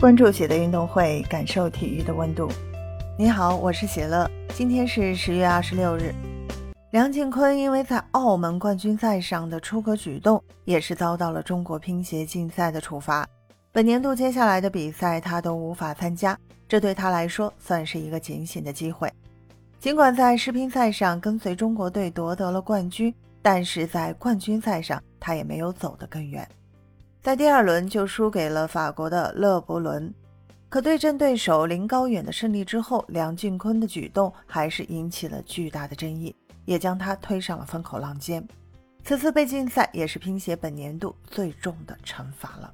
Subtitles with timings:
[0.00, 2.48] 关注喜的运动会，感受体育的温度。
[3.18, 4.30] 你好，我是喜乐。
[4.54, 6.14] 今天是十月二十六日。
[6.92, 13.28] 梁靖昆因为在澳门冠军赛上的出格举动，也是遭到了中国乒协禁赛的处罚。
[13.72, 16.38] 本年度接下来的比赛他都无法参加，
[16.68, 19.12] 这对他来说算是一个警醒的机会。
[19.80, 23.12] 尽管在世乒赛上跟随中国队夺得了冠军，
[23.42, 26.48] 但是在冠军赛上他也没有走得更远。
[27.20, 30.12] 在第二轮就输给了法国的勒伯伦，
[30.68, 38.46] 可对阵对手林高远的胜利之后，梁靖昆的举动还是引起了巨大的争议，也将他推上了风口浪尖。
[39.04, 42.72] 此次被禁赛也是乒协本年度最重的惩罚了。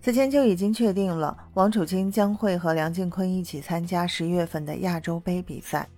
[0.00, 5.88] 此前就已经确定了，王楚钦将会和梁靖昆一起参加十月份的亚洲杯比赛。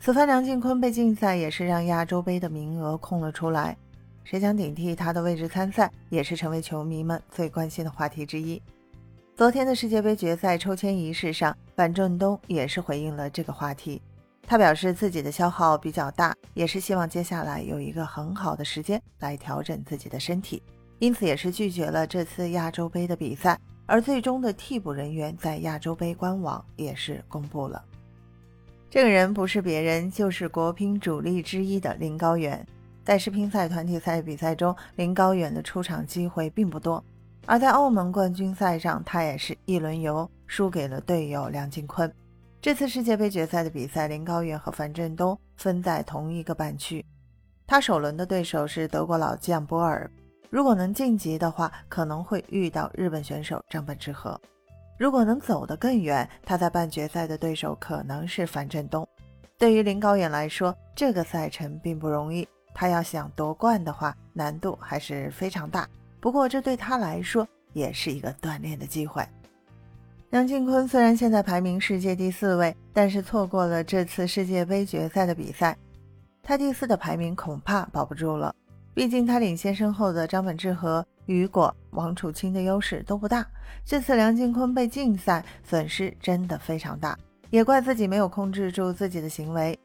[0.00, 3.76] 此番梁靖昆被禁赛，也是让亚洲杯的名额空了出来。
[4.24, 8.60] 谁将顶替他的位置参赛，也是成为球迷们最关心的话题之一。
[9.36, 14.00] 昨天的世界杯决赛抽签仪式上，樊振东也是回应了这个话题。
[14.46, 20.62] 他表示自己的消耗比较大，也是希望接下来有一个很好的时间来调整自己的身体，
[20.98, 23.58] 因此也是拒绝了这次亚洲杯的比赛。
[23.86, 27.84] 而最终的替补人员在亚洲杯官网也是公布了，
[28.88, 32.64] 这个人不是别人，就是国乒主力之一的林高远。
[33.04, 37.04] 在世乒赛团体赛比赛中，林高远的出场机会并不多，
[37.46, 42.10] 而在澳门冠军赛上，他也是一轮游输给了队友梁靖昆。
[42.60, 47.04] 这次世界杯决赛的比赛，林高远和樊振东分在同一个半区，
[47.66, 50.08] 他首轮的对手是德国老将波尔，
[50.48, 54.40] 如果能晋级的话，可能会遇到日本选手张本智和；
[54.96, 59.04] 如果能走得更远，他在半决赛的对手可能是樊振东。
[59.58, 62.46] 对于林高远来说，这个赛程并不容易。
[62.74, 65.88] 他要想夺冠的话，难度还是非常大。
[66.20, 69.26] 不过，这对他来说也是一个锻炼的机会。
[70.30, 75.76] 梁靖昆虽然现在排名世界第四位，但是错过了这次世界杯决赛的比赛，
[76.42, 78.54] 他第四的排名恐怕保不住了。
[78.94, 83.46] 毕竟他领先身后的张本智和、雨果、王楚钦的优势都不大。
[83.84, 87.18] 这次梁靖昆被禁赛，损失真的非常大，
[87.50, 89.78] 也怪自己没有控制住自己的行为。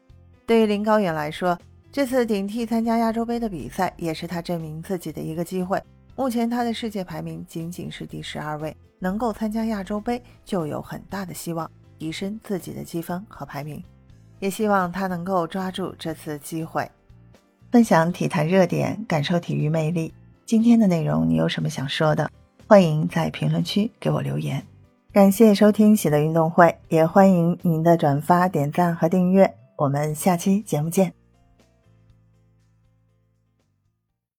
[0.46, 1.58] 对于林高远来说，
[1.90, 5.82] 这次顶替参加亚洲杯的比赛，也是他证明自己的一个机会。
[6.14, 13.82] 目前他的世界排名仅仅是第十二位，能够参加亚洲杯就有很大的希望提升自己的积分和排名。
[14.38, 16.88] 也希望他能够抓住这次机会，
[17.72, 20.12] 分享体坛热点，感受体育魅力。
[20.46, 22.30] 今天的内容你有什么想说的？
[22.68, 24.62] 欢迎在评论区给我留言。
[25.12, 29.52] 感谢收听喜乐运动会，也欢迎您的转发、点赞和订阅。
[29.76, 31.17] 我们下期节目见。